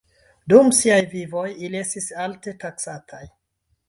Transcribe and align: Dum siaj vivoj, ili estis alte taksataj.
Dum 0.51 0.69
siaj 0.77 0.95
vivoj, 1.11 1.43
ili 1.67 1.79
estis 1.81 2.07
alte 2.23 2.55
taksataj. 2.65 3.21